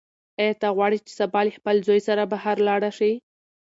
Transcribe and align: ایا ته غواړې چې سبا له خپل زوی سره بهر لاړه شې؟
ایا 0.39 0.53
ته 0.61 0.67
غواړې 0.75 0.97
چې 1.05 1.11
سبا 1.19 1.39
له 1.45 1.51
خپل 1.57 1.75
زوی 1.87 1.99
سره 2.07 2.23
بهر 2.33 2.55
لاړه 2.67 2.89
شې؟ 2.97 3.11